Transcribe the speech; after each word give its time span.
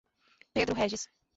Pedro 0.51 0.73
Régis 0.73 1.05